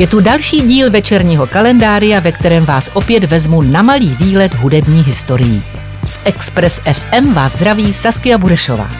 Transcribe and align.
Je 0.00 0.06
tu 0.06 0.20
další 0.20 0.60
díl 0.60 0.90
večerního 0.90 1.46
kalendária, 1.46 2.20
ve 2.20 2.32
kterém 2.32 2.64
vás 2.64 2.90
opět 2.94 3.24
vezmu 3.24 3.62
na 3.62 3.82
malý 3.82 4.16
výlet 4.20 4.54
hudební 4.54 5.02
historií. 5.02 5.62
Z 6.04 6.20
Express 6.24 6.80
FM 6.92 7.32
vás 7.32 7.52
zdraví 7.52 7.92
Saskia 7.92 8.38
Burešová. 8.38 8.90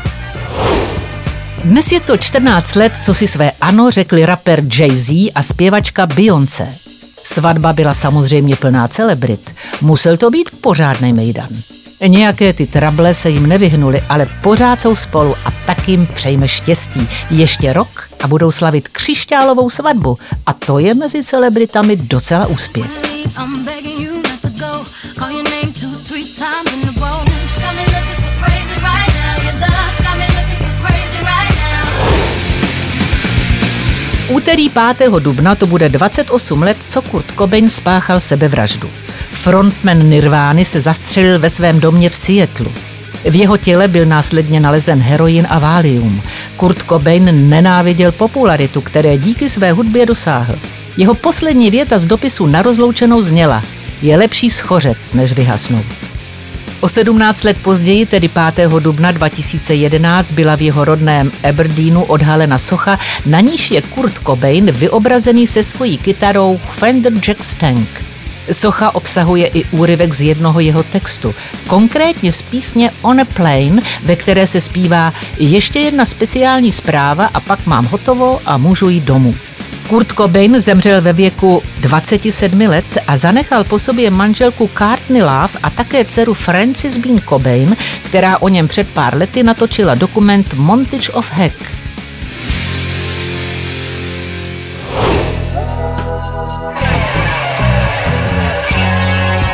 Dnes 1.65 1.93
je 1.93 2.01
to 2.01 2.17
14 2.17 2.75
let, 2.75 2.93
co 3.03 3.15
si 3.15 3.27
své 3.27 3.53
ano 3.61 3.91
řekli 3.91 4.27
rapper 4.27 4.61
Jay-Z 4.61 5.33
a 5.35 5.43
zpěvačka 5.43 6.07
Beyoncé. 6.07 6.69
Svatba 7.25 7.73
byla 7.73 7.95
samozřejmě 7.95 8.57
plná 8.57 8.89
celebrit. 8.89 9.55
Musel 9.81 10.17
to 10.17 10.31
být 10.31 10.51
pořádný 10.61 11.13
mejdan. 11.13 11.49
Nějaké 12.07 12.53
ty 12.53 12.67
trable 12.67 13.15
se 13.15 13.31
jim 13.31 13.47
nevyhnuly, 13.47 14.03
ale 14.09 14.27
pořád 14.43 14.81
jsou 14.81 14.95
spolu 14.95 15.35
a 15.45 15.50
tak 15.67 15.89
jim 15.89 16.07
přejme 16.07 16.49
štěstí. 16.49 17.09
Ještě 17.31 17.73
rok 17.73 18.09
a 18.23 18.29
budou 18.29 18.51
slavit 18.51 18.89
křišťálovou 18.89 19.71
svatbu 19.71 20.19
a 20.47 20.53
to 20.53 20.79
je 20.79 20.95
mezi 20.95 21.23
celebritami 21.23 21.97
docela 21.97 22.47
úspěch. 22.47 22.87
V 34.13 34.31
úterý 34.31 34.71
5. 34.71 35.11
dubna 35.19 35.55
to 35.55 35.67
bude 35.67 35.89
28 35.89 36.63
let, 36.63 36.77
co 36.87 37.03
Kurt 37.03 37.27
Cobain 37.39 37.71
spáchal 37.71 38.21
sebevraždu. 38.21 38.91
Frontman 39.33 40.09
Nirvány 40.09 40.65
se 40.65 40.81
zastřelil 40.81 41.39
ve 41.39 41.51
svém 41.51 41.81
domě 41.81 42.11
v 42.11 42.17
Seattleu. 42.17 42.90
V 43.25 43.35
jeho 43.35 43.57
těle 43.57 43.89
byl 43.89 44.07
následně 44.07 44.61
nalezen 44.61 45.01
heroin 45.01 45.47
a 45.51 45.59
válium. 45.59 46.23
Kurt 46.57 46.79
Cobain 46.89 47.49
nenáviděl 47.51 48.13
popularitu, 48.13 48.81
které 48.81 49.19
díky 49.19 49.49
své 49.49 49.73
hudbě 49.73 50.07
dosáhl. 50.07 50.55
Jeho 50.97 51.15
poslední 51.15 51.71
věta 51.71 51.99
z 51.99 52.05
dopisu 52.05 52.47
na 52.47 52.63
rozloučenou 52.63 53.23
zněla 53.23 53.63
je 54.03 54.17
lepší 54.17 54.51
schořet, 54.51 54.97
než 55.15 55.33
vyhasnout. 55.33 55.87
O 56.81 56.89
17 56.89 57.45
let 57.45 57.57
později, 57.63 58.07
tedy 58.07 58.31
5. 58.55 58.71
dubna 58.79 59.13
2011, 59.13 60.31
byla 60.31 60.57
v 60.57 60.63
jeho 60.63 60.85
rodném 60.85 61.33
Aberdeenu 61.49 62.03
odhalena 62.03 62.59
socha, 62.59 62.99
na 63.27 63.41
níž 63.41 63.71
je 63.71 63.83
Kurt 63.83 64.19
Cobain 64.27 64.71
vyobrazený 64.73 65.47
se 65.47 65.63
svojí 65.63 65.99
kytarou 65.99 66.61
Fender 66.79 67.13
Jack 67.13 67.45
Stank. 67.45 68.10
Socha 68.53 68.95
obsahuje 68.95 69.47
i 69.47 69.65
úryvek 69.65 70.15
z 70.15 70.21
jednoho 70.21 70.61
jeho 70.61 70.83
textu, 70.83 71.35
konkrétně 71.67 72.33
z 72.33 72.43
písně 72.43 72.91
On 73.03 73.21
a 73.21 73.25
Plane, 73.25 73.83
ve 74.03 74.17
které 74.17 74.47
se 74.47 74.61
zpívá 74.61 75.13
ještě 75.39 75.81
jedna 75.81 76.05
speciální 76.05 76.73
zpráva 76.73 77.27
a 77.35 77.41
pak 77.41 77.67
mám 77.67 77.87
hotovo 77.87 78.41
a 78.47 78.57
můžu 78.57 78.89
jít 78.89 79.05
domů. 79.05 79.35
Kurt 79.89 80.13
Cobain 80.13 80.61
zemřel 80.61 81.01
ve 81.01 81.13
věku 81.13 81.63
27 81.81 82.61
let 82.61 82.85
a 83.07 83.17
zanechal 83.17 83.65
po 83.65 83.79
sobě 83.79 84.11
manželku 84.11 84.71
Courtney 84.79 85.23
Love 85.23 85.59
a 85.63 85.71
také 85.71 86.05
dceru 86.05 86.35
Francis 86.35 86.97
Bean 86.97 87.21
Cobain, 87.29 87.77
která 88.03 88.39
o 88.39 88.49
něm 88.49 88.69
před 88.69 88.89
pár 88.89 89.17
lety 89.17 89.43
natočila 89.43 89.95
dokument 89.95 90.55
Montage 90.55 91.13
of 91.13 91.31
Heck. 91.33 91.80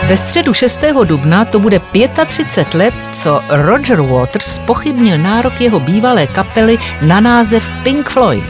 Ve 0.06 0.16
středu 0.16 0.54
6. 0.54 0.80
dubna 1.04 1.44
to 1.44 1.58
bude 1.58 1.80
35 2.26 2.74
let, 2.74 2.94
co 3.12 3.42
Roger 3.48 4.00
Waters 4.00 4.58
pochybnil 4.58 5.18
nárok 5.18 5.60
jeho 5.60 5.80
bývalé 5.80 6.26
kapely 6.26 6.78
na 7.02 7.20
název 7.20 7.70
Pink 7.82 8.08
Floyd. 8.08 8.44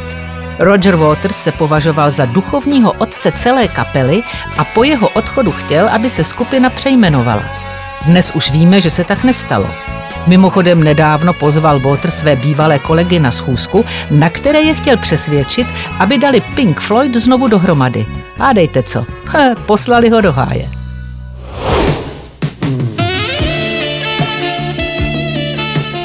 Roger 0.59 0.97
Waters 0.97 1.37
se 1.37 1.53
považoval 1.53 2.11
za 2.11 2.25
duchovního 2.25 2.93
otce 2.93 3.33
celé 3.33 3.69
kapely 3.69 4.23
a 4.59 4.65
po 4.65 4.85
jeho 4.85 5.09
odchodu 5.09 5.53
chtěl, 5.53 5.89
aby 5.89 6.11
se 6.11 6.25
skupina 6.25 6.71
přejmenovala. 6.71 7.43
Dnes 8.07 8.31
už 8.35 8.51
víme, 8.51 8.81
že 8.81 8.91
se 8.91 9.05
tak 9.05 9.25
nestalo. 9.25 9.71
Mimochodem 10.27 10.85
nedávno 10.85 11.33
pozval 11.33 11.81
Waters 11.81 12.15
své 12.15 12.37
bývalé 12.37 12.79
kolegy 12.79 13.19
na 13.19 13.31
schůzku, 13.31 13.85
na 14.11 14.31
které 14.31 14.61
je 14.61 14.75
chtěl 14.75 14.97
přesvědčit, 14.97 15.67
aby 15.99 16.19
dali 16.19 16.41
Pink 16.41 16.81
Floyd 16.81 17.17
znovu 17.17 17.49
dohromady. 17.49 18.07
A 18.41 18.53
dejte 18.53 18.83
co, 18.83 19.07
He, 19.27 19.55
poslali 19.67 20.11
ho 20.11 20.21
do 20.21 20.33
háje. 20.33 20.76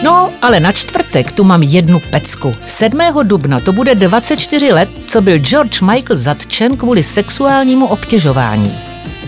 No, 0.04 0.34
ale 0.42 0.60
na 0.60 0.72
čtvrtek 0.72 1.32
tu 1.32 1.44
mám 1.44 1.64
jednu 1.64 2.00
pecku. 2.00 2.56
7. 2.66 3.00
dubna 3.24 3.60
to 3.60 3.74
bude 3.74 3.96
24 3.96 4.74
let, 4.74 4.90
co 5.06 5.22
byl 5.22 5.38
George 5.38 5.82
Michael 5.82 6.16
zatčen 6.16 6.78
kvůli 6.78 7.04
sexuálnímu 7.04 7.86
obtěžování. 7.86 8.78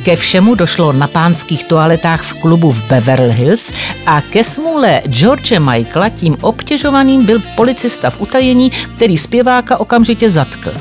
Ke 0.04 0.16
všemu 0.16 0.56
došlo 0.56 0.94
na 0.94 1.08
pánských 1.08 1.64
toaletách 1.64 2.22
v 2.22 2.34
klubu 2.34 2.72
v 2.72 2.84
Beverly 2.84 3.34
Hills 3.34 3.74
a 4.06 4.22
ke 4.22 4.44
smůle 4.44 5.02
George 5.08 5.60
Michaela 5.60 6.10
tím 6.10 6.38
obtěžovaným 6.42 7.26
byl 7.26 7.40
policista 7.56 8.10
v 8.10 8.22
utajení, 8.22 8.70
který 8.70 9.18
zpěváka 9.18 9.80
okamžitě 9.80 10.30
zatkl. 10.30 10.74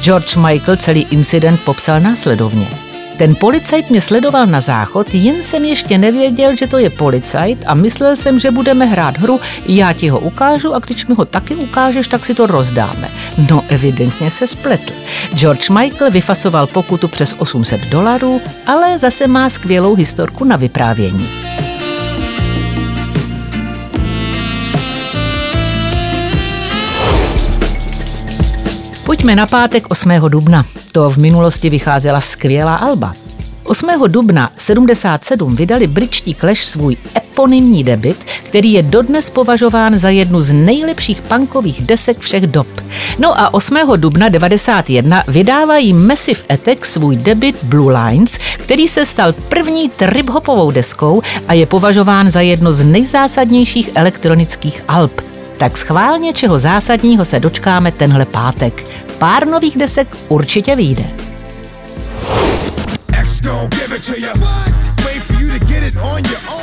George 0.00 0.36
Michael 0.36 0.76
celý 0.76 1.06
incident 1.10 1.60
popsal 1.60 2.00
následovně. 2.00 2.89
Ten 3.20 3.34
policajt 3.34 3.90
mě 3.90 4.00
sledoval 4.00 4.46
na 4.46 4.60
záchod, 4.60 5.14
jen 5.14 5.42
jsem 5.42 5.64
ještě 5.64 5.98
nevěděl, 5.98 6.56
že 6.56 6.66
to 6.66 6.78
je 6.78 6.90
policajt 6.90 7.64
a 7.66 7.74
myslel 7.74 8.16
jsem, 8.16 8.40
že 8.40 8.50
budeme 8.50 8.86
hrát 8.86 9.18
hru, 9.18 9.40
já 9.66 9.92
ti 9.92 10.08
ho 10.08 10.18
ukážu 10.18 10.74
a 10.74 10.78
když 10.78 11.06
mi 11.06 11.14
ho 11.14 11.24
taky 11.24 11.54
ukážeš, 11.54 12.08
tak 12.08 12.26
si 12.26 12.34
to 12.34 12.46
rozdáme. 12.46 13.08
No 13.50 13.64
evidentně 13.68 14.30
se 14.30 14.46
spletl. 14.46 14.92
George 15.34 15.70
Michael 15.70 16.10
vyfasoval 16.10 16.66
pokutu 16.66 17.08
přes 17.08 17.34
800 17.38 17.80
dolarů, 17.80 18.40
ale 18.66 18.98
zase 18.98 19.26
má 19.26 19.50
skvělou 19.50 19.94
historku 19.94 20.44
na 20.44 20.56
vyprávění. 20.56 21.28
Pojďme 29.20 29.36
na 29.36 29.46
pátek 29.46 29.86
8. 29.88 30.10
dubna. 30.28 30.64
To 30.92 31.10
v 31.10 31.16
minulosti 31.16 31.70
vycházela 31.70 32.20
skvělá 32.20 32.76
alba. 32.76 33.14
8. 33.64 33.88
dubna 34.06 34.50
77 34.56 35.56
vydali 35.56 35.86
britští 35.86 36.34
Clash 36.34 36.64
svůj 36.64 36.96
eponymní 37.16 37.84
debit, 37.84 38.24
který 38.24 38.72
je 38.72 38.82
dodnes 38.82 39.30
považován 39.30 39.98
za 39.98 40.08
jednu 40.08 40.40
z 40.40 40.52
nejlepších 40.52 41.22
punkových 41.22 41.82
desek 41.86 42.18
všech 42.18 42.46
dob. 42.46 42.66
No 43.18 43.40
a 43.40 43.54
8. 43.54 43.76
dubna 43.96 44.28
91 44.28 45.22
vydávají 45.28 45.92
Massive 45.92 46.40
Attack 46.48 46.86
svůj 46.86 47.16
debit 47.16 47.64
Blue 47.64 48.02
Lines, 48.02 48.38
který 48.56 48.88
se 48.88 49.06
stal 49.06 49.32
první 49.32 49.90
trip-hopovou 49.90 50.70
deskou 50.70 51.22
a 51.48 51.54
je 51.54 51.66
považován 51.66 52.30
za 52.30 52.40
jedno 52.40 52.72
z 52.72 52.84
nejzásadnějších 52.84 53.90
elektronických 53.94 54.84
alb. 54.88 55.20
Tak 55.60 55.78
schválně, 55.78 56.32
čeho 56.32 56.58
zásadního 56.58 57.24
se 57.24 57.40
dočkáme 57.40 57.92
tenhle 57.92 58.24
pátek. 58.24 58.84
Pár 59.20 59.46
nových 59.46 59.78
desek 59.78 60.16
určitě 60.28 60.76
vyjde. 60.76 61.04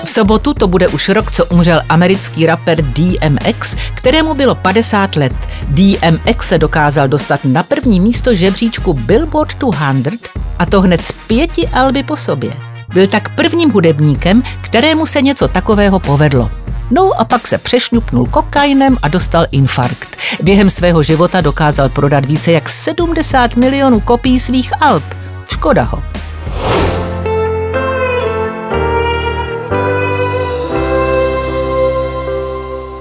V 0.04 0.10
sobotu 0.10 0.54
to 0.54 0.68
bude 0.68 0.88
už 0.88 1.10
rok, 1.10 1.32
co 1.32 1.46
umřel 1.46 1.82
americký 1.90 2.46
rapper 2.46 2.82
DMX, 2.82 3.76
kterému 3.94 4.34
bylo 4.34 4.56
50 4.56 5.16
let. 5.16 5.34
DMX 5.68 6.48
se 6.48 6.58
dokázal 6.58 7.08
dostat 7.08 7.40
na 7.44 7.64
první 7.64 8.00
místo 8.00 8.36
žebříčku 8.36 8.94
Billboard 8.94 9.58
200 9.58 10.18
a 10.60 10.66
to 10.66 10.82
hned 10.82 11.02
z 11.02 11.12
pěti 11.12 11.68
alby 11.68 12.04
po 12.04 12.18
sobě. 12.18 12.52
Byl 12.94 13.08
tak 13.08 13.36
prvním 13.36 13.72
hudebníkem, 13.72 14.44
kterému 14.62 15.06
se 15.06 15.22
něco 15.22 15.48
takového 15.48 16.00
povedlo. 16.00 16.52
No 16.92 17.12
a 17.20 17.26
pak 17.26 17.48
se 17.48 17.58
přešňupnul 17.58 18.26
kokainem 18.26 18.98
a 19.02 19.08
dostal 19.08 19.46
infarkt. 19.52 20.18
Během 20.44 20.70
svého 20.70 21.04
života 21.04 21.42
dokázal 21.42 21.90
prodat 21.90 22.26
více 22.26 22.52
jak 22.52 22.70
70 22.70 23.56
milionů 23.56 24.00
kopií 24.00 24.40
svých 24.40 24.82
alb. 24.82 25.04
Škoda 25.50 25.84
ho. 25.84 26.04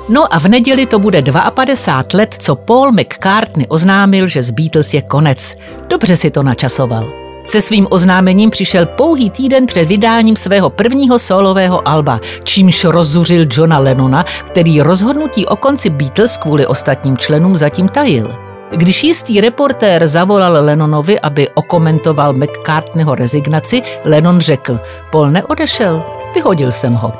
No 0.09 0.35
a 0.35 0.38
v 0.38 0.49
neděli 0.49 0.87
to 0.87 0.99
bude 0.99 1.23
52 1.55 2.19
let, 2.19 2.35
co 2.38 2.56
Paul 2.56 2.93
McCartney 2.93 3.67
oznámil, 3.69 4.29
že 4.29 4.43
z 4.43 4.50
Beatles 4.50 4.94
je 4.94 5.03
konec. 5.03 5.56
Dobře 5.88 6.17
si 6.17 6.31
to 6.31 6.43
načasoval. 6.43 7.25
Se 7.47 7.63
svým 7.63 7.87
oznámením 7.91 8.51
přišel 8.51 8.87
pouhý 8.87 9.31
týden 9.31 9.67
před 9.67 9.85
vydáním 9.85 10.37
svého 10.37 10.71
prvního 10.71 11.19
solového 11.19 11.89
alba, 11.89 12.21
čímž 12.45 12.85
rozzuřil 12.85 13.47
Johna 13.51 13.79
Lennona, 13.79 14.25
který 14.47 14.83
rozhodnutí 14.83 15.47
o 15.47 15.57
konci 15.57 15.91
Beatles 15.91 16.37
kvůli 16.37 16.67
ostatním 16.67 17.17
členům 17.17 17.57
zatím 17.57 17.89
tajil. 17.89 18.35
Když 18.71 19.05
jistý 19.05 19.41
reportér 19.41 20.07
zavolal 20.07 20.65
Lennonovi, 20.65 21.21
aby 21.21 21.49
okomentoval 21.49 22.33
McCartneyho 22.33 23.15
rezignaci, 23.15 23.83
Lennon 24.05 24.41
řekl, 24.41 24.81
Paul 25.13 25.31
neodešel, 25.31 26.03
vyhodil 26.35 26.73
jsem 26.73 26.95
ho. 26.95 27.13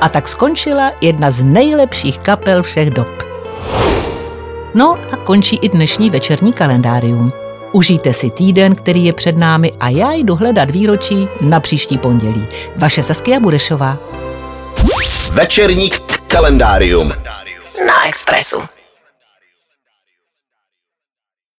A 0.00 0.08
tak 0.08 0.28
skončila 0.28 0.92
jedna 1.00 1.30
z 1.30 1.44
nejlepších 1.44 2.18
kapel 2.18 2.62
všech 2.62 2.90
dob. 2.90 3.08
No 4.74 4.98
a 5.12 5.16
končí 5.16 5.56
i 5.56 5.68
dnešní 5.68 6.10
večerní 6.10 6.52
kalendárium. 6.52 7.45
Užijte 7.76 8.12
si 8.12 8.30
týden, 8.30 8.74
který 8.74 9.04
je 9.04 9.12
před 9.12 9.36
námi 9.36 9.72
a 9.80 9.88
já 9.88 10.12
jdu 10.12 10.36
hledat 10.36 10.70
výročí 10.70 11.28
na 11.40 11.60
příští 11.60 11.98
pondělí. 11.98 12.46
Vaše 12.76 13.02
Saskia 13.02 13.40
Burešová. 13.40 13.98
Večerník 15.32 16.22
kalendárium 16.26 17.08
na 17.86 18.08
Expressu. 18.08 18.75